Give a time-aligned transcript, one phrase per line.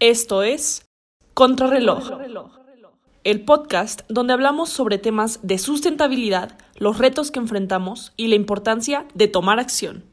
[0.00, 0.90] Esto es
[1.34, 2.10] Contrarreloj,
[3.22, 9.06] el podcast donde hablamos sobre temas de sustentabilidad, los retos que enfrentamos y la importancia
[9.14, 10.04] de tomar acción.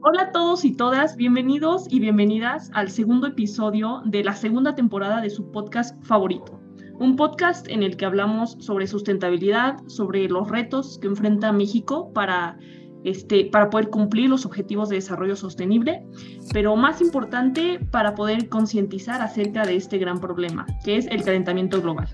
[0.00, 5.20] Hola a todos y todas, bienvenidos y bienvenidas al segundo episodio de la segunda temporada
[5.20, 6.63] de su podcast favorito
[6.98, 12.58] un podcast en el que hablamos sobre sustentabilidad, sobre los retos que enfrenta México para,
[13.04, 16.06] este, para poder cumplir los objetivos de desarrollo sostenible,
[16.52, 21.82] pero más importante, para poder concientizar acerca de este gran problema, que es el calentamiento
[21.82, 22.08] global.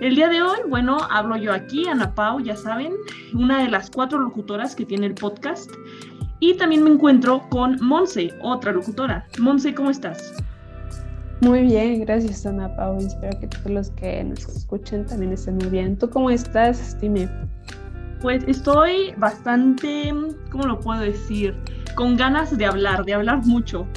[0.00, 2.92] El día de hoy, bueno, hablo yo aquí, Ana Pau, ya saben,
[3.34, 5.70] una de las cuatro locutoras que tiene el podcast.
[6.40, 9.28] Y también me encuentro con Monse, otra locutora.
[9.38, 10.34] Monse, ¿cómo estás?
[11.42, 12.98] Muy bien, gracias Ana Pau.
[12.98, 15.98] Espero que todos los que nos escuchen también estén muy bien.
[15.98, 17.28] ¿Tú cómo estás, Dime?
[18.20, 20.14] Pues estoy bastante,
[20.52, 21.56] ¿cómo lo puedo decir?
[21.96, 23.88] Con ganas de hablar, de hablar mucho,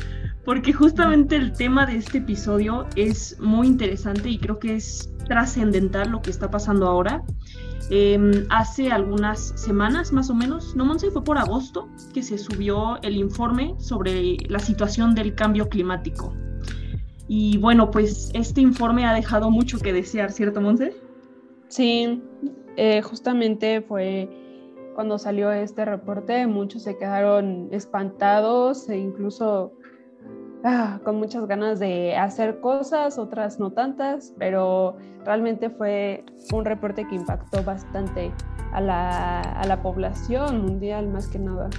[0.43, 6.09] porque justamente el tema de este episodio es muy interesante y creo que es trascendental
[6.09, 7.23] lo que está pasando ahora.
[7.91, 12.99] Em, hace algunas semanas más o menos, no Monse, fue por agosto que se subió
[13.03, 16.33] el informe sobre la situación del cambio climático.
[17.27, 20.95] Y bueno, pues este informe ha dejado mucho que desear, ¿cierto, Monse?
[21.67, 22.23] Sí,
[22.77, 24.29] eh, justamente fue
[24.93, 29.73] cuando salió este reporte, muchos se quedaron espantados e incluso
[30.63, 34.95] ah, con muchas ganas de hacer cosas, otras no tantas, pero
[35.25, 36.23] realmente fue
[36.53, 38.31] un reporte que impactó bastante
[38.71, 41.69] a la, a la población mundial más que nada.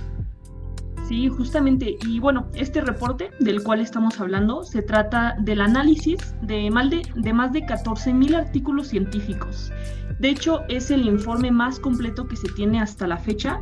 [1.08, 1.96] Sí, justamente.
[2.04, 7.02] Y bueno, este reporte del cual estamos hablando se trata del análisis de, más de,
[7.14, 9.70] de más de 14.000 artículos científicos.
[10.18, 13.60] De hecho, es el informe más completo que se tiene hasta la fecha,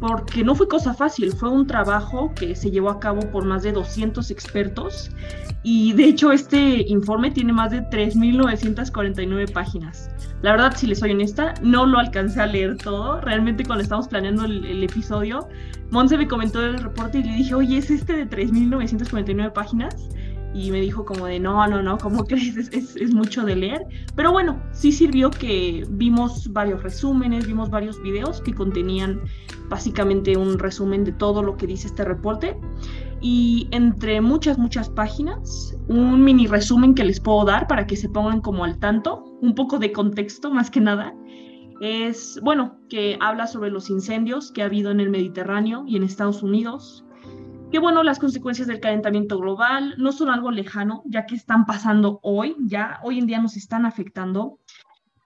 [0.00, 3.62] porque no fue cosa fácil, fue un trabajo que se llevó a cabo por más
[3.62, 5.10] de 200 expertos
[5.62, 10.10] y de hecho este informe tiene más de 3.949 páginas.
[10.40, 13.20] La verdad, si les soy honesta, no lo alcancé a leer todo.
[13.20, 15.48] Realmente cuando estábamos planeando el, episodio,
[15.90, 20.08] Monse me comentó el reporte y le dije, oye, ¿es este de 3.949 páginas?
[20.52, 22.56] Y me dijo como de, no, no, no, ¿cómo crees?
[22.72, 23.86] Es, es, mucho de leer.
[24.16, 29.20] Pero bueno, sí sirvió que vimos varios resúmenes, vimos varios videos que contenían
[29.68, 32.58] básicamente un resumen de todo lo que dice este reporte
[33.20, 38.08] y entre muchas, muchas páginas, un mini resumen que les puedo dar para que se
[38.08, 41.14] pongan como al tanto, un poco de contexto más que nada,
[41.80, 46.02] es, bueno, que habla sobre los incendios que ha habido en el Mediterráneo y en
[46.02, 47.04] Estados Unidos,
[47.70, 52.18] que bueno, las consecuencias del calentamiento global no son algo lejano, ya que están pasando
[52.22, 54.58] hoy, ya hoy en día nos están afectando.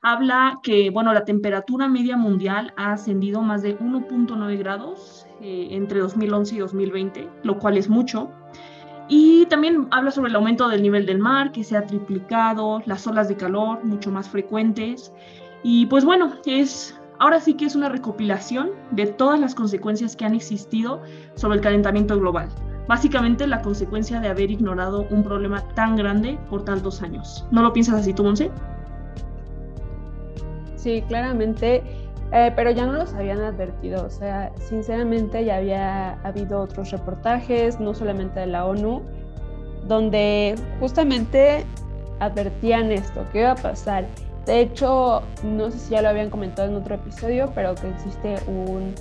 [0.03, 6.01] Habla que, bueno, la temperatura media mundial ha ascendido más de 1.9 grados eh, entre
[6.01, 8.31] 2011 y 2020, lo cual es mucho.
[9.09, 13.07] Y también habla sobre el aumento del nivel del mar, que se ha triplicado, las
[13.07, 15.11] olas de calor mucho más frecuentes.
[15.63, 20.25] Y pues bueno, es ahora sí que es una recopilación de todas las consecuencias que
[20.25, 21.03] han existido
[21.35, 22.49] sobre el calentamiento global.
[22.87, 27.47] Básicamente la consecuencia de haber ignorado un problema tan grande por tantos años.
[27.51, 28.51] ¿No lo piensas así tú, Monse?
[30.77, 31.83] Sí, claramente
[32.33, 34.05] eh, pero ya no los habían advertido.
[34.05, 39.03] O sea, sinceramente ya había habido otros reportajes, no solamente de la ONU,
[39.87, 41.65] donde justamente
[42.19, 44.07] advertían esto, que iba a pasar.
[44.47, 48.37] De hecho, no sé si ya lo habían comentado en otro episodio, pero que existe
[48.47, 48.95] un,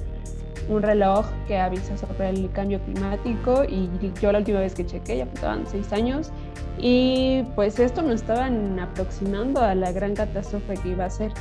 [0.69, 3.89] un reloj que avisa sobre el cambio climático y
[4.21, 6.31] yo la última vez que chequé ya faltaban seis años
[6.77, 11.31] y pues esto nos estaban aproximando a la gran catástrofe que iba a ser.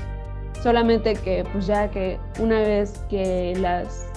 [0.62, 3.56] Solamente que pues ya que una vez que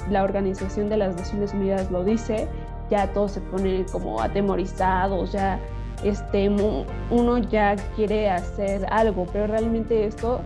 [0.09, 2.47] la Organización de las Naciones Unidas lo dice,
[2.89, 5.59] ya todos se ponen como atemorizados, ya
[6.05, 10.41] este, uno ya quiere hacer algo, pero realmente esto,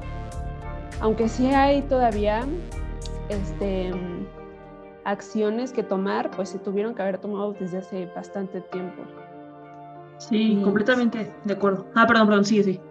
[1.02, 2.46] aunque sí hay todavía
[3.29, 3.91] este,
[5.03, 9.03] acciones que tomar, pues se tuvieron que haber tomado desde hace bastante tiempo.
[10.17, 11.85] Sí, completamente de acuerdo.
[11.96, 12.82] Ah, perdón, perdón, sigue, sí.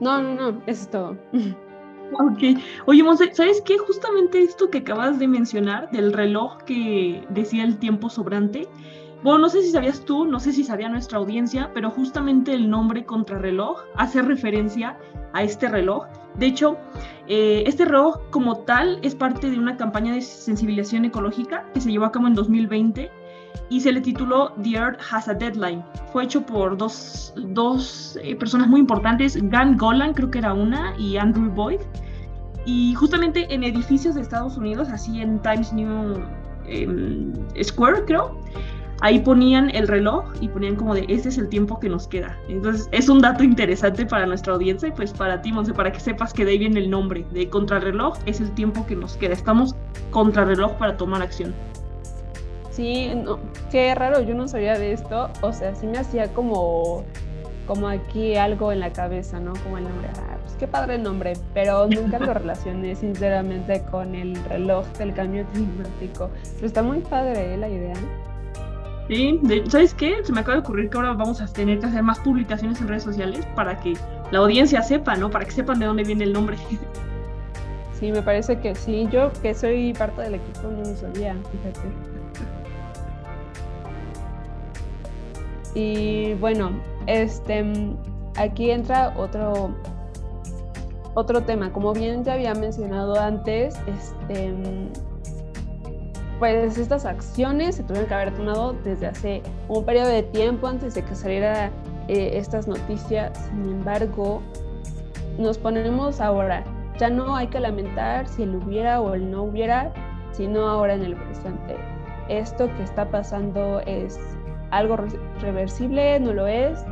[0.00, 1.16] No, no, no, eso es todo.
[2.20, 2.60] Ok.
[2.84, 3.78] Oye, Monse, ¿sabes qué?
[3.78, 8.68] Justamente esto que acabas de mencionar del reloj que decía el tiempo sobrante.
[9.22, 12.68] Bueno, no sé si sabías tú, no sé si sabía nuestra audiencia, pero justamente el
[12.68, 14.98] nombre contrarreloj hace referencia
[15.32, 16.06] a este reloj.
[16.38, 16.76] De hecho,
[17.28, 21.92] eh, este reloj como tal es parte de una campaña de sensibilización ecológica que se
[21.92, 23.10] llevó a cabo en 2020
[23.68, 25.84] y se le tituló The Earth Has a Deadline.
[26.12, 30.94] Fue hecho por dos, dos eh, personas muy importantes, Gan Golan creo que era una
[30.98, 31.80] y Andrew Boyd.
[32.64, 36.22] y justamente en edificios de Estados Unidos, así en Times New
[36.66, 38.36] em, Square, creo,
[39.02, 42.38] ahí ponían el reloj y ponían como de, este es el tiempo que nos queda.
[42.48, 46.00] Entonces, es un dato interesante para nuestra audiencia y pues para ti, Monse, para que
[46.00, 49.34] sepas que de ahí viene el nombre de contrarreloj, es el tiempo que nos queda.
[49.34, 49.74] Estamos
[50.12, 51.52] contrarreloj para tomar acción.
[52.70, 53.38] Sí, no,
[53.70, 55.28] qué raro, yo no sabía de esto.
[55.42, 57.04] O sea, sí me hacía como,
[57.66, 59.52] como aquí algo en la cabeza, ¿no?
[59.64, 60.08] Como el nombre.
[60.16, 65.12] Ah, pues qué padre el nombre, pero nunca lo relacioné sinceramente con el reloj del
[65.12, 66.30] cambio climático.
[66.54, 67.56] Pero está muy padre ¿eh?
[67.56, 67.94] la idea.
[69.08, 70.16] Sí, ¿sabes qué?
[70.22, 72.88] Se me acaba de ocurrir que ahora vamos a tener que hacer más publicaciones en
[72.88, 73.94] redes sociales para que
[74.30, 75.30] la audiencia sepa, ¿no?
[75.30, 76.56] Para que sepan de dónde viene el nombre.
[78.02, 79.06] Sí, me parece que sí.
[79.12, 81.88] Yo que soy parte del equipo no lo sabía, fíjate.
[85.76, 86.72] Y bueno,
[87.06, 87.64] este
[88.36, 89.70] aquí entra otro
[91.14, 91.72] otro tema.
[91.72, 94.52] Como bien ya había mencionado antes, este
[96.42, 100.92] pues estas acciones se tuvieron que haber tomado desde hace un periodo de tiempo antes
[100.94, 101.70] de que saliera
[102.08, 103.38] eh, estas noticias.
[103.46, 104.42] Sin embargo,
[105.38, 106.64] nos ponemos ahora.
[106.98, 109.92] Ya no hay que lamentar si el hubiera o el no hubiera,
[110.32, 111.76] sino ahora en el presente.
[112.28, 114.18] Esto que está pasando es
[114.72, 114.96] algo
[115.40, 116.84] reversible, no lo es.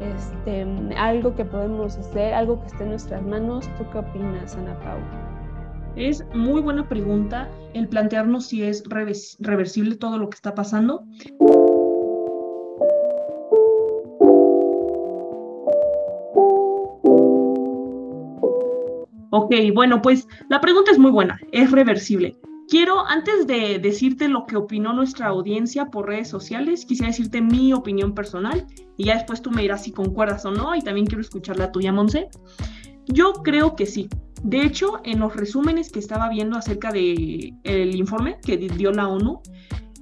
[0.00, 0.66] Este,
[0.96, 3.68] algo que podemos hacer, algo que esté en nuestras manos.
[3.78, 5.27] ¿Tú qué opinas, Ana Paula?
[5.98, 11.04] Es muy buena pregunta el plantearnos si es reversible todo lo que está pasando.
[19.30, 22.36] Ok, bueno, pues la pregunta es muy buena, es reversible.
[22.68, 27.72] Quiero, antes de decirte lo que opinó nuestra audiencia por redes sociales, quisiera decirte mi
[27.72, 28.66] opinión personal
[28.96, 31.72] y ya después tú me dirás si concuerdas o no y también quiero escuchar la
[31.72, 32.28] tuya, Monse.
[33.06, 34.08] Yo creo que sí.
[34.42, 39.08] De hecho, en los resúmenes que estaba viendo acerca del el informe que dio la
[39.08, 39.40] ONU,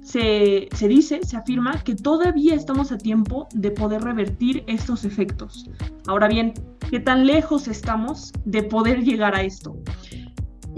[0.03, 5.69] se, se, dice, se afirma que todavía estamos a tiempo de poder revertir estos efectos.
[6.07, 6.53] Ahora bien,
[6.89, 9.75] ¿qué tan lejos estamos de poder llegar a esto?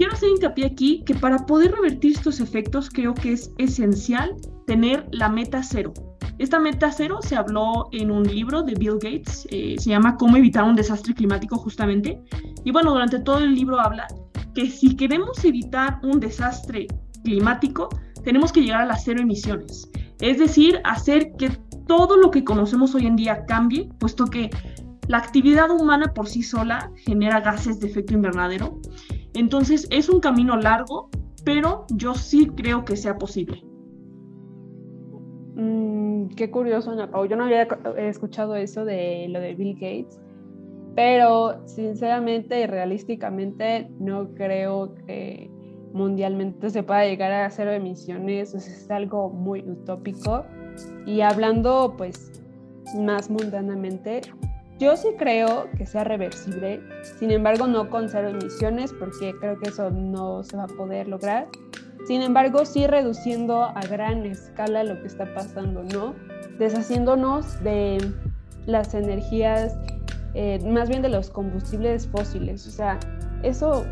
[0.00, 4.34] Quiero hacer hincapié aquí que para poder revertir estos efectos creo que es esencial
[4.66, 5.92] tener la meta cero.
[6.38, 10.38] Esta meta cero se habló en un libro de Bill Gates, eh, se llama Cómo
[10.38, 12.18] evitar un desastre climático justamente.
[12.64, 14.06] Y bueno, durante todo el libro habla
[14.54, 16.86] que si queremos evitar un desastre
[17.24, 17.88] climático,
[18.24, 19.90] tenemos que llegar a las cero emisiones.
[20.20, 21.50] Es decir, hacer que
[21.86, 24.50] todo lo que conocemos hoy en día cambie, puesto que
[25.08, 28.78] la actividad humana por sí sola genera gases de efecto invernadero.
[29.34, 31.10] Entonces es un camino largo,
[31.44, 33.64] pero yo sí creo que sea posible.
[35.56, 37.10] Mm, qué curioso, Ana.
[37.28, 37.62] Yo no había
[37.96, 40.20] escuchado eso de lo de Bill Gates,
[40.94, 45.50] pero sinceramente y realísticamente no creo que
[45.92, 48.54] mundialmente se pueda llegar a cero emisiones.
[48.54, 50.44] es algo muy utópico.
[51.06, 52.42] Y hablando, pues,
[52.96, 54.22] más mundanamente,
[54.78, 56.80] yo sí creo que sea reversible,
[57.18, 61.06] sin embargo, no con cero emisiones, porque creo que eso no se va a poder
[61.06, 61.48] lograr
[62.06, 66.14] sin embargo, sí reduciendo a gran escala lo que está pasando, ¿no?
[66.58, 67.98] Deshaciéndonos de
[68.66, 69.76] las energías,
[70.34, 72.66] eh, más bien de los combustibles fósiles.
[72.66, 72.98] O sea,
[73.42, 73.84] eso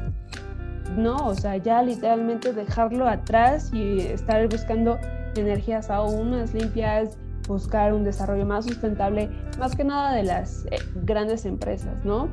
[0.97, 4.99] no, o sea, ya literalmente dejarlo atrás y estar buscando
[5.37, 10.79] energías aún más limpias, buscar un desarrollo más sustentable, más que nada de las eh,
[11.05, 12.29] grandes empresas, ¿no?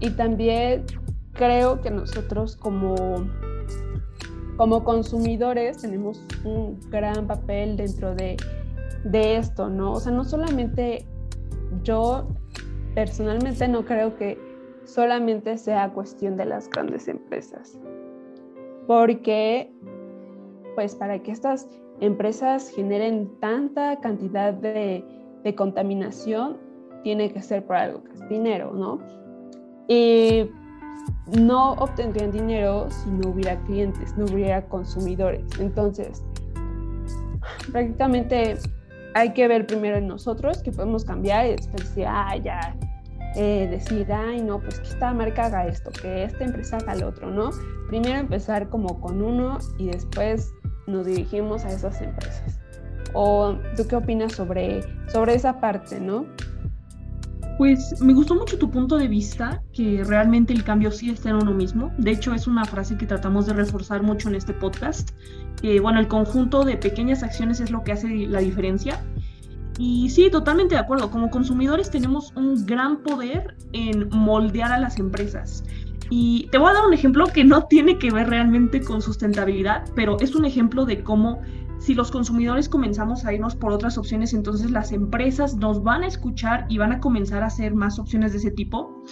[0.00, 0.84] Y también
[1.32, 2.94] creo que nosotros como
[4.56, 8.36] como consumidores tenemos un gran papel dentro de,
[9.12, 9.92] esto, ¿no?
[9.92, 11.06] O sea, no solamente
[11.84, 12.26] yo
[12.96, 14.38] personalmente no creo que
[14.84, 17.78] solamente sea cuestión de las grandes empresas,
[18.86, 19.70] porque
[20.74, 21.68] pues para que estas
[22.00, 25.04] empresas generen tanta cantidad de,
[25.44, 26.56] de contaminación,
[27.02, 28.98] tiene que ser por algo que es dinero, ¿no?
[29.88, 30.50] Y
[31.38, 35.44] no obtendrían dinero si no hubiera clientes, no hubiera consumidores.
[35.60, 36.24] Entonces,
[37.70, 38.56] prácticamente
[39.16, 42.76] hay que ver primero en nosotros que podemos cambiar y después decir, ah, ya,
[43.36, 47.08] eh, decir, ay, no, pues que esta marca haga esto, que esta empresa haga lo
[47.08, 47.50] otro, ¿no?
[47.88, 50.54] Primero empezar como con uno y después
[50.86, 52.58] nos dirigimos a esas empresas.
[53.12, 56.26] ¿O tú qué opinas sobre, sobre esa parte, no?
[57.58, 61.36] Pues me gustó mucho tu punto de vista, que realmente el cambio sí está en
[61.36, 61.90] uno mismo.
[61.96, 65.10] De hecho, es una frase que tratamos de reforzar mucho en este podcast.
[65.62, 69.02] Que, bueno, el conjunto de pequeñas acciones es lo que hace la diferencia.
[69.78, 71.10] Y sí, totalmente de acuerdo.
[71.10, 75.64] Como consumidores tenemos un gran poder en moldear a las empresas.
[76.08, 79.84] Y te voy a dar un ejemplo que no tiene que ver realmente con sustentabilidad,
[79.94, 81.40] pero es un ejemplo de cómo
[81.78, 86.06] si los consumidores comenzamos a irnos por otras opciones, entonces las empresas nos van a
[86.06, 89.02] escuchar y van a comenzar a hacer más opciones de ese tipo.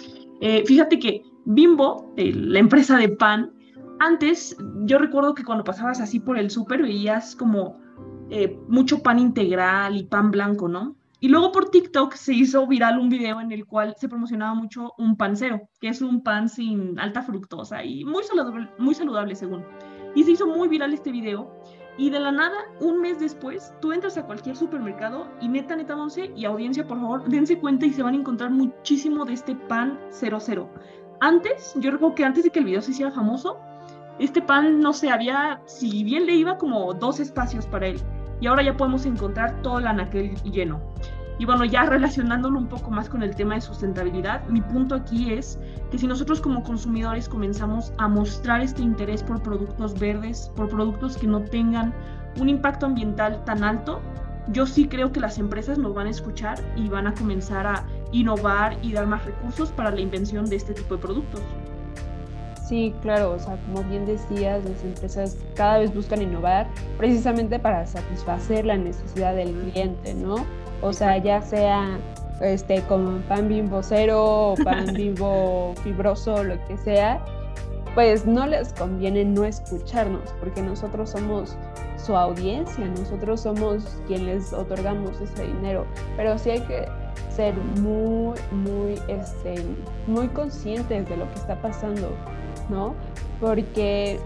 [0.41, 3.51] Eh, fíjate que Bimbo, la empresa de pan,
[3.99, 7.77] antes yo recuerdo que cuando pasabas así por el súper veías como
[8.29, 10.95] eh, mucho pan integral y pan blanco, ¿no?
[11.19, 14.93] Y luego por TikTok se hizo viral un video en el cual se promocionaba mucho
[14.97, 19.65] un pancero, que es un pan sin alta fructosa y muy saludable, muy saludable según.
[20.13, 21.51] Y se hizo muy viral este video.
[21.97, 25.95] Y de la nada, un mes después, tú entras a cualquier supermercado y neta, neta,
[25.95, 29.55] Monse y audiencia, por favor, dense cuenta y se van a encontrar muchísimo de este
[29.55, 30.69] pan 00.
[31.21, 33.57] Antes, yo recuerdo que antes de que el video se hiciera famoso,
[34.19, 37.99] este pan, no sé, había, si bien le iba como dos espacios para él.
[38.41, 40.81] Y ahora ya podemos encontrar todo el anaquel lleno.
[41.37, 45.33] Y bueno, ya relacionándolo un poco más con el tema de sustentabilidad, mi punto aquí
[45.33, 45.59] es
[45.91, 51.17] que si nosotros como consumidores comenzamos a mostrar este interés por productos verdes, por productos
[51.17, 51.93] que no tengan
[52.39, 54.01] un impacto ambiental tan alto,
[54.49, 57.83] yo sí creo que las empresas nos van a escuchar y van a comenzar a
[58.11, 61.41] innovar y dar más recursos para la invención de este tipo de productos.
[62.67, 66.67] Sí, claro, o sea, como bien decías, las empresas cada vez buscan innovar
[66.97, 70.45] precisamente para satisfacer la necesidad del cliente, ¿no?
[70.81, 71.99] O sea, ya sea
[72.41, 77.23] este como pan bimbo cero o pan bimbo fibroso, lo que sea,
[77.93, 81.55] pues no les conviene no escucharnos, porque nosotros somos
[81.97, 85.85] su audiencia, nosotros somos quienes otorgamos ese dinero,
[86.17, 86.87] pero sí hay que
[87.29, 89.55] ser muy, muy, este,
[90.07, 92.09] muy conscientes de lo que está pasando,
[92.69, 92.95] ¿no?
[93.39, 94.19] Porque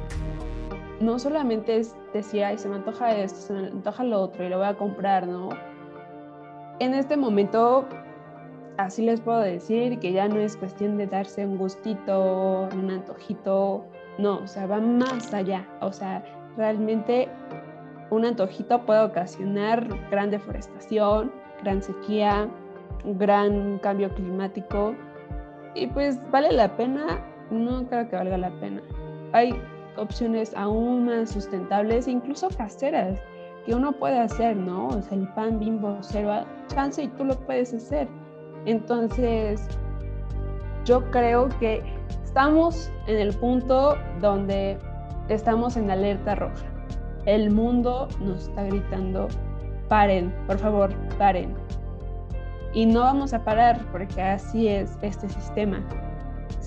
[1.00, 4.50] no solamente es decir, ay, se me antoja esto, se me antoja lo otro y
[4.50, 5.50] lo voy a comprar, ¿no?
[6.80, 7.86] En este momento,
[8.78, 13.86] así les puedo decir que ya no es cuestión de darse un gustito, un antojito,
[14.18, 16.24] no, o sea, va más allá, o sea,
[16.58, 17.30] realmente
[18.10, 21.32] un antojito puede ocasionar gran deforestación,
[21.64, 22.48] gran sequía,
[23.04, 24.96] gran cambio climático
[25.76, 28.82] y pues vale la pena no creo que valga la pena.
[29.34, 29.54] Hay
[29.98, 33.20] opciones aún más sustentables, incluso caseras,
[33.66, 34.88] que uno puede hacer, ¿no?
[34.88, 38.08] O sea, el pan bimbo cero chance y tú lo puedes hacer.
[38.66, 39.68] Entonces,
[40.86, 41.84] yo creo que
[42.24, 44.78] estamos en el punto donde
[45.28, 46.66] estamos en alerta roja.
[47.26, 49.28] El mundo nos está gritando,
[49.88, 51.54] paren, por favor, paren.
[52.74, 55.84] Y no vamos a parar porque así es este sistema.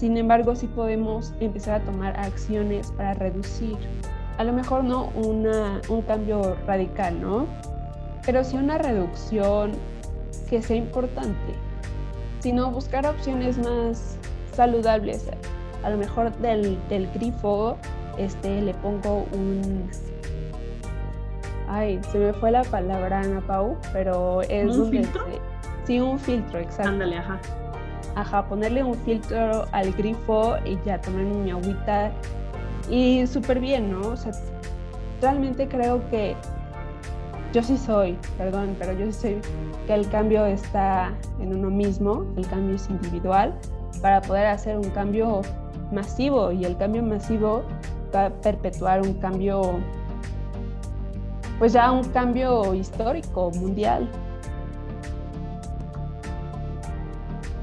[0.03, 3.77] Sin embargo, sí podemos empezar a tomar acciones para reducir,
[4.37, 7.47] a lo mejor no un cambio radical, ¿no?
[8.27, 9.71] Pero sí una reducción
[10.51, 11.55] que sea importante,
[12.41, 14.17] sino buscar opciones más
[14.53, 15.25] saludables.
[15.85, 16.81] A lo mejor del,
[17.15, 17.77] grifo
[18.19, 19.89] este, le pongo un...
[21.69, 25.25] Ay, se me fue la palabra, Ana Pau, pero es ¿Un filtro?
[25.85, 26.91] sí, un filtro, exacto.
[26.91, 27.39] Ándale, ajá
[28.15, 32.11] ajá, ponerle un filtro al grifo y ya tomarme mi agüita
[32.91, 34.09] y súper bien, ¿no?
[34.09, 34.33] O sea,
[35.21, 36.37] realmente creo que
[37.53, 39.41] yo sí soy, perdón, pero yo sí soy
[39.87, 43.55] que el cambio está en uno mismo, el cambio es individual
[44.01, 45.43] para poder hacer un cambio
[45.93, 47.63] masivo y el cambio masivo
[48.15, 49.81] va a perpetuar un cambio,
[51.59, 54.09] pues ya un cambio histórico, mundial.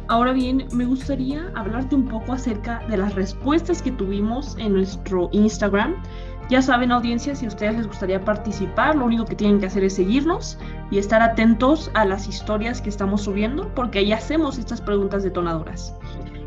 [0.10, 5.30] Ahora bien, me gustaría hablarte un poco acerca de las respuestas que tuvimos en nuestro
[5.34, 6.02] Instagram.
[6.50, 9.84] Ya saben, audiencia, si a ustedes les gustaría participar, lo único que tienen que hacer
[9.84, 10.58] es seguirnos
[10.90, 15.94] y estar atentos a las historias que estamos subiendo, porque ahí hacemos estas preguntas detonadoras.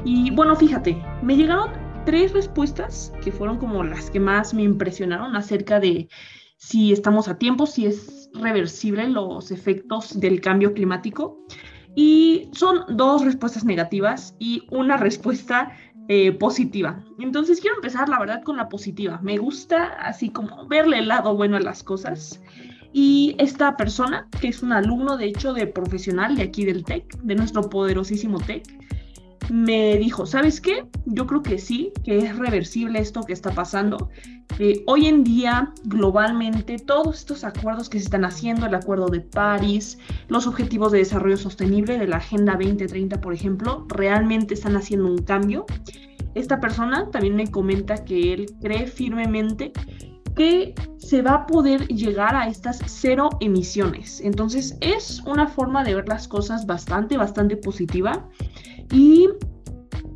[0.04, 1.70] Y bueno, fíjate, me llegaron
[2.04, 6.08] tres respuestas que fueron como las que más me impresionaron acerca de
[6.56, 11.46] si estamos a tiempo, si es reversible los efectos del cambio climático.
[11.94, 15.72] Y son dos respuestas negativas y una respuesta
[16.08, 17.04] eh, positiva.
[17.18, 19.20] Entonces quiero empezar, la verdad, con la positiva.
[19.22, 22.40] Me gusta así como verle el lado bueno a las cosas.
[22.92, 27.16] Y esta persona, que es un alumno, de hecho, de profesional de aquí del TEC,
[27.22, 28.64] de nuestro poderosísimo TEC,
[29.50, 30.84] me dijo, ¿sabes qué?
[31.06, 34.10] Yo creo que sí, que es reversible esto que está pasando.
[34.58, 39.20] Eh, hoy en día, globalmente, todos estos acuerdos que se están haciendo, el Acuerdo de
[39.20, 45.06] París, los Objetivos de Desarrollo Sostenible de la Agenda 2030, por ejemplo, realmente están haciendo
[45.06, 45.64] un cambio.
[46.34, 49.72] Esta persona también me comenta que él cree firmemente
[50.34, 54.20] que se va a poder llegar a estas cero emisiones.
[54.20, 58.28] Entonces es una forma de ver las cosas bastante, bastante positiva.
[58.92, 59.28] Y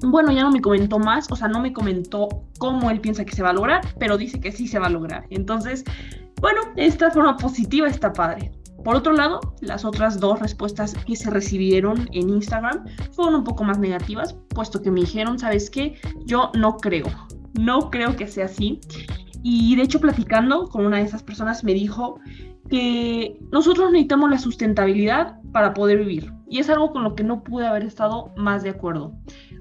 [0.03, 2.29] bueno, ya no me comentó más, o sea, no me comentó
[2.59, 4.91] cómo él piensa que se va a lograr, pero dice que sí se va a
[4.91, 5.25] lograr.
[5.31, 5.85] Entonces,
[6.41, 8.53] bueno, esta forma positiva está padre.
[8.85, 13.65] Por otro lado, las otras dos respuestas que se recibieron en Instagram fueron un poco
[13.65, 15.99] más negativas, puesto que me dijeron, ¿sabes qué?
[16.25, 17.07] Yo no creo,
[17.55, 18.81] no creo que sea así.
[19.43, 22.21] Y de hecho, platicando con una de esas personas, me dijo
[22.69, 26.36] que nosotros necesitamos la sustentabilidad para poder vivir.
[26.49, 29.13] Y es algo con lo que no pude haber estado más de acuerdo.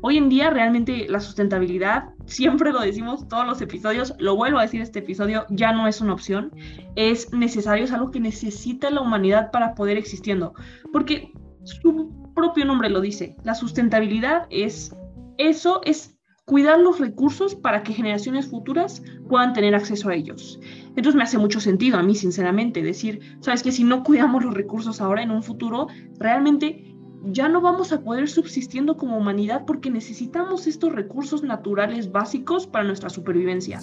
[0.01, 4.63] Hoy en día realmente la sustentabilidad, siempre lo decimos todos los episodios, lo vuelvo a
[4.63, 6.51] decir este episodio, ya no es una opción,
[6.96, 10.54] es necesario, es algo que necesita la humanidad para poder existiendo,
[10.92, 11.32] porque
[11.63, 14.96] su propio nombre lo dice, la sustentabilidad es
[15.38, 16.14] eso, es
[16.46, 20.60] cuidar los recursos para que generaciones futuras puedan tener acceso a ellos.
[20.90, 24.54] Entonces me hace mucho sentido a mí, sinceramente, decir, sabes que si no cuidamos los
[24.54, 25.88] recursos ahora en un futuro,
[26.20, 26.96] realmente
[27.28, 32.86] ya no vamos a poder subsistiendo como humanidad porque necesitamos estos recursos naturales básicos para
[32.86, 33.82] nuestra supervivencia.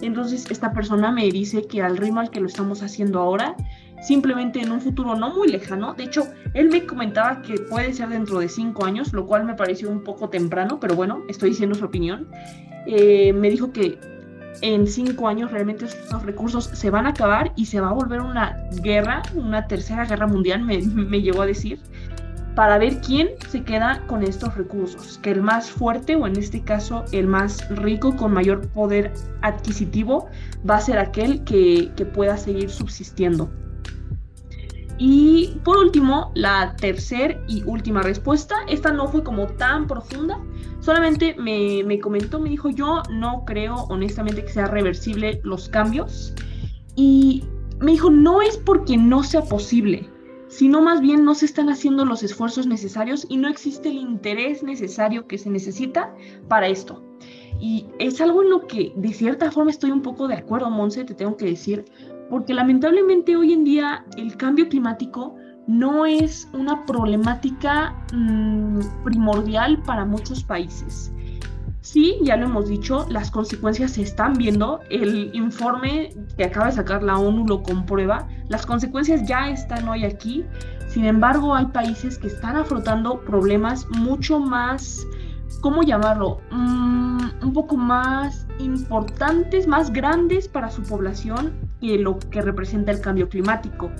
[0.00, 3.56] Entonces esta persona me dice que al ritmo al que lo estamos haciendo ahora,
[4.02, 8.08] simplemente en un futuro no muy lejano, de hecho él me comentaba que puede ser
[8.08, 11.74] dentro de cinco años, lo cual me pareció un poco temprano, pero bueno, estoy diciendo
[11.74, 12.28] su opinión,
[12.86, 13.98] eh, me dijo que
[14.60, 18.20] en cinco años realmente estos recursos se van a acabar y se va a volver
[18.20, 21.80] una guerra, una tercera guerra mundial, me, me llegó a decir
[22.54, 26.62] para ver quién se queda con estos recursos, que el más fuerte o en este
[26.62, 30.28] caso el más rico con mayor poder adquisitivo
[30.68, 33.48] va a ser aquel que, pueda seguir subsistiendo.
[34.98, 40.38] Y por último, la tercera y última respuesta, esta no fue como tan profunda,
[40.80, 46.34] solamente me, me comentó, me dijo yo no creo honestamente que sea reversible los cambios
[46.94, 47.44] y
[47.80, 50.08] me dijo no es porque no sea posible,
[50.48, 54.62] sino más bien no se están haciendo los esfuerzos necesarios y no existe el interés
[54.62, 56.14] necesario que se necesita
[56.48, 57.02] para esto.
[57.62, 61.04] Y es algo en lo que de cierta forma estoy un poco de acuerdo, Monse,
[61.04, 61.84] te tengo que decir,
[62.28, 65.36] porque lamentablemente hoy en día el cambio climático
[65.68, 71.12] no es una problemática mm, primordial para muchos países.
[71.82, 74.80] Sí, ya lo hemos dicho, las consecuencias se están viendo.
[74.90, 78.26] El informe que acaba de sacar la ONU lo comprueba.
[78.48, 80.44] Las consecuencias ya están hoy aquí.
[80.88, 85.06] Sin embargo, hay países que están afrontando problemas mucho más,
[85.60, 86.40] ¿cómo llamarlo?
[86.50, 87.12] Mm,
[87.42, 93.28] un poco más importantes, más grandes para su población que lo que representa el cambio
[93.28, 93.90] climático.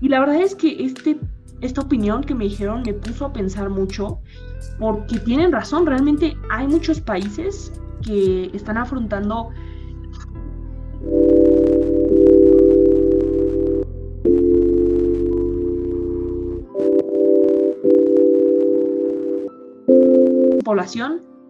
[0.00, 1.18] Y la verdad es que este,
[1.60, 4.20] esta opinión que me dijeron me puso a pensar mucho
[4.78, 9.50] porque tienen razón, realmente hay muchos países que están afrontando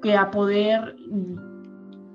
[0.03, 0.97] que a poder,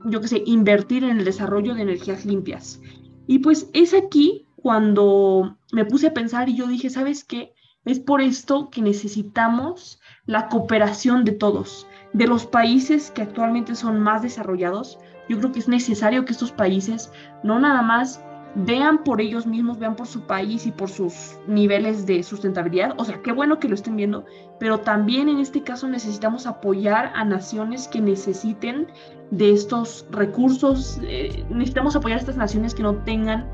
[0.06, 2.82] yo qué sé, invertir en el desarrollo de energías limpias.
[3.28, 7.54] Y pues es aquí cuando me puse a pensar y yo dije, ¿sabes qué?
[7.86, 14.00] Es por esto que necesitamos la cooperación de todos, de los países que actualmente son
[14.00, 15.00] más desarrollados.
[15.28, 17.12] Yo creo que es necesario que estos países
[17.44, 18.24] no nada más
[18.56, 22.94] vean por ellos mismos, vean por su país y por sus niveles de sustentabilidad.
[22.98, 24.26] O sea, qué bueno que lo estén viendo,
[24.60, 28.88] pero también en este caso necesitamos apoyar a naciones que necesiten
[29.32, 33.48] de estos recursos, eh, necesitamos apoyar a estas naciones que no tengan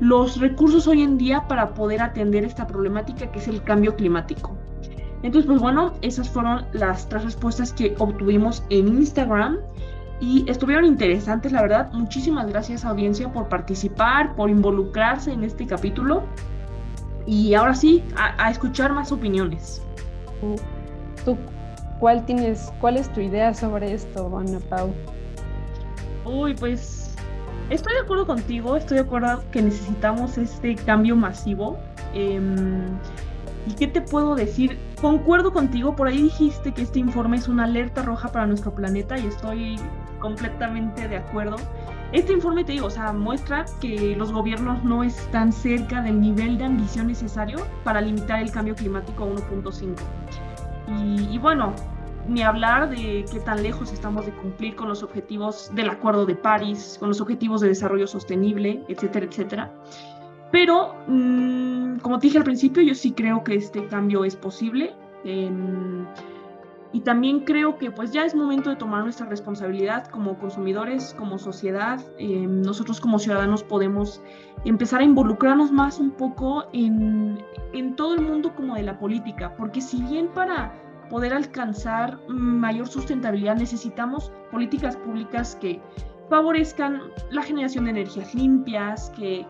[0.00, 4.54] los recursos hoy en día para poder atender esta problemática que es el cambio climático.
[5.22, 9.58] Entonces, pues bueno, esas fueron las tres respuestas que obtuvimos en Instagram
[10.20, 11.92] y estuvieron interesantes, la verdad.
[11.92, 16.24] Muchísimas gracias audiencia por participar, por involucrarse en este capítulo.
[17.26, 19.82] Y ahora sí, a, escuchar más opiniones.
[21.24, 21.36] ¿Tú
[21.98, 24.94] cuál tienes, cuál es tu idea sobre esto, Ana Pau?
[26.24, 27.14] Uy, pues
[27.68, 31.78] estoy de acuerdo contigo, estoy de acuerdo que necesitamos este cambio masivo.
[32.14, 32.86] Em,
[33.66, 34.78] ¿Y qué te puedo decir?
[35.00, 39.18] Concuerdo contigo, por ahí dijiste que este informe es una alerta roja para nuestro planeta
[39.18, 39.76] y estoy
[40.18, 41.56] completamente de acuerdo.
[42.12, 46.58] Este informe, te digo, o sea, muestra que los gobiernos no están cerca del nivel
[46.58, 49.94] de ambición necesario para limitar el cambio climático a 1.5.
[50.88, 51.74] Y, y bueno,
[52.28, 56.34] ni hablar de qué tan lejos estamos de cumplir con los objetivos del Acuerdo de
[56.34, 59.72] París, con los objetivos de desarrollo sostenible, etcétera, etcétera.
[60.52, 64.94] Pero, mm, como te dije al principio, yo sí creo que este cambio es posible.
[66.96, 71.38] Y también creo que pues ya es momento de tomar nuestra responsabilidad como consumidores, como
[71.38, 72.00] sociedad.
[72.16, 74.22] Em, nosotros como ciudadanos podemos
[74.64, 77.38] empezar a involucrarnos más un poco en,
[77.74, 80.72] en todo el mundo como de la política, porque si bien para
[81.10, 85.82] poder alcanzar mayor sustentabilidad necesitamos políticas públicas que
[86.30, 89.44] favorezcan la generación de energías limpias, que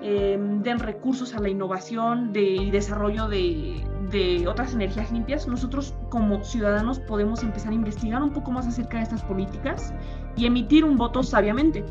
[0.00, 5.94] em, den recursos a la innovación de, y desarrollo de, de, otras energías limpias, nosotros
[6.08, 9.92] como ciudadanos podemos empezar a investigar un poco más acerca de estas políticas
[10.36, 11.84] y emitir un voto sabiamente.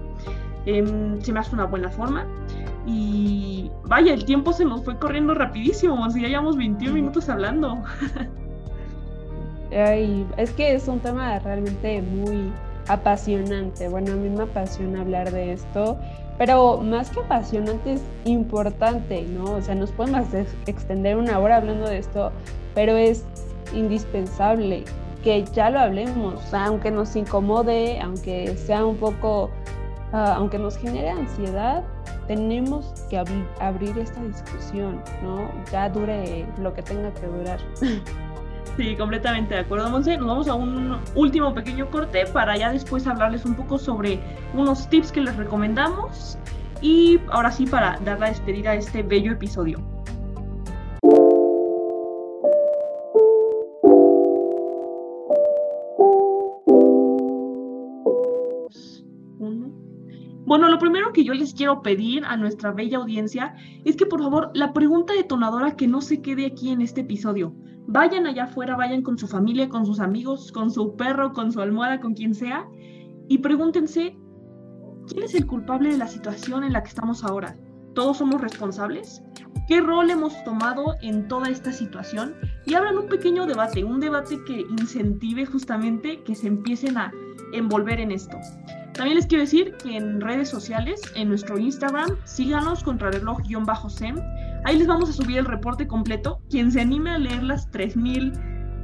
[0.65, 2.25] Em, se me hace una buena forma.
[2.87, 7.83] Y vaya, el tiempo se nos fue corriendo rapidísimo, así ya llevamos 21 minutos hablando.
[9.71, 12.51] Ay, es que es un tema realmente muy
[12.87, 13.89] apasionante.
[13.89, 15.97] Bueno, a mí me apasiona hablar de esto,
[16.37, 19.53] pero más que apasionante es importante, ¿no?
[19.53, 20.27] O sea, nos podemos
[20.65, 22.31] extender una hora hablando de esto,
[22.73, 23.25] pero es
[23.73, 24.83] indispensable
[25.23, 29.49] que ya lo hablemos, aunque nos incomode, aunque sea un poco,
[30.13, 31.83] uh, aunque nos genere ansiedad,
[32.27, 33.27] tenemos que ab
[33.59, 35.49] abrir esta discusión, ¿no?
[35.71, 37.59] Ya dure lo que tenga que durar.
[38.77, 40.17] Sí, completamente de acuerdo, Monse.
[40.17, 44.19] Nos vamos a un último pequeño corte para ya después hablarles un poco sobre
[44.53, 46.37] unos tips que les recomendamos
[46.81, 49.79] y ahora sí para dar la despedida a este bello episodio.
[60.45, 64.21] Bueno, lo primero que yo les quiero pedir a nuestra bella audiencia es que por
[64.21, 67.55] favor la pregunta detonadora que no se quede aquí en este episodio.
[67.87, 71.61] Vayan allá afuera, vayan con su familia, con sus amigos, con su perro, con su
[71.61, 72.67] almohada, con quien sea,
[73.27, 74.17] y pregúntense,
[75.07, 77.55] ¿quién es el culpable de la situación en la que estamos ahora?
[77.93, 79.23] ¿Todos somos responsables?
[79.67, 82.35] ¿Qué rol hemos tomado en toda esta situación?
[82.65, 87.11] Y abran un pequeño debate, un debate que incentive justamente que se empiecen a
[87.53, 88.37] envolver en esto.
[88.93, 94.15] También les quiero decir que en redes sociales, en nuestro Instagram, síganos contrarreloj-sem
[94.65, 96.41] Ahí les vamos a subir el reporte completo.
[96.49, 98.33] Quien se anime a leer las 3000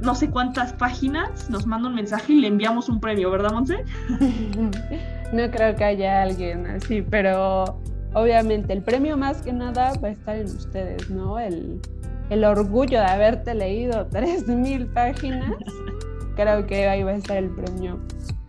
[0.02, 3.84] no sé cuántas páginas, nos manda un mensaje y le enviamos un premio, ¿verdad, Monse?
[5.32, 7.80] no creo que haya alguien así, pero
[8.12, 11.38] obviamente el premio más que nada va a estar en ustedes, ¿no?
[11.38, 11.80] El,
[12.30, 15.54] el orgullo de haberte leído 3000 páginas,
[16.36, 18.00] creo que ahí va a estar el premio.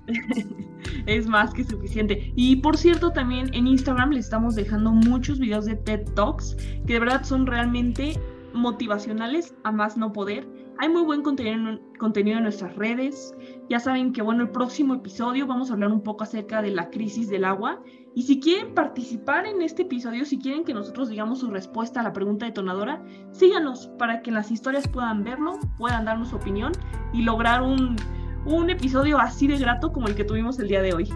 [1.06, 2.32] es más que suficiente.
[2.36, 6.94] Y por cierto, también en Instagram le estamos dejando muchos videos de TED Talks que
[6.94, 8.20] de verdad son realmente
[8.54, 10.48] motivacionales a más no poder.
[10.80, 13.36] Hay muy buen contenido, contenido en nuestras redes.
[13.70, 16.89] Ya saben que, bueno, el próximo episodio vamos a hablar un poco acerca de la
[16.89, 17.82] crisis del agua.
[18.16, 22.04] Y si quieren participar en este episodio, si quieren que nosotros digamos su respuesta a
[22.04, 26.72] la pregunta detonadora, síganos para que las historias puedan verlo, puedan darnos su opinión
[27.12, 27.96] y lograr un,
[28.45, 31.10] un episodio así de grato como el que tuvimos el día de hoy.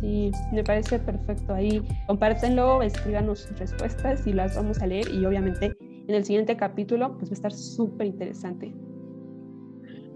[0.00, 1.54] Sí, me parece perfecto.
[1.54, 6.56] Ahí compártenlo, escríbanos sus respuestas y las vamos a leer y obviamente en el siguiente
[6.56, 8.74] capítulo pues va a estar súper interesante.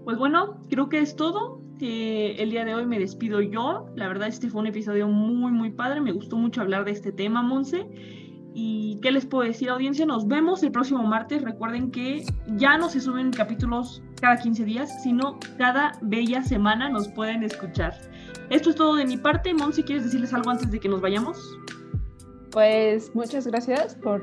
[0.03, 1.61] Pues bueno, creo que es todo.
[1.79, 3.87] Eh, el día de hoy me despido yo.
[3.95, 5.99] La verdad este fue un episodio muy muy padre.
[5.99, 7.87] Me gustó mucho hablar de este tema, Monse.
[8.53, 10.05] ¿Y qué les puedo decir, audiencia?
[10.05, 11.41] Nos vemos el próximo martes.
[11.41, 12.25] Recuerden que
[12.57, 17.93] ya no se suben capítulos cada 15 días, sino cada bella semana nos pueden escuchar.
[18.49, 19.53] Esto es todo de mi parte.
[19.53, 21.57] Mon, si quieres decirles algo antes de que nos vayamos.
[22.51, 24.21] Pues muchas gracias por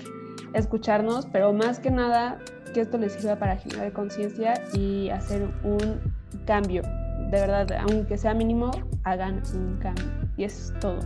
[0.53, 2.39] escucharnos, pero más que nada
[2.75, 6.01] que esto les sirva para generar conciencia y hacer un
[6.47, 6.83] cambio.
[7.31, 8.71] De verdad, aunque sea mínimo,
[9.05, 10.05] hagan un cambio.
[10.37, 11.01] Y eso es todo.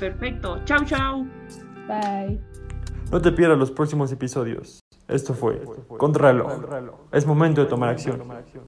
[0.00, 0.58] Perfecto.
[0.64, 1.26] Chao, chao.
[1.86, 2.40] Bye.
[3.10, 4.80] No te pierdas los próximos episodios.
[5.08, 5.62] Esto fue
[5.98, 6.52] Contrarreloj.
[7.12, 8.20] Es momento de tomar acción.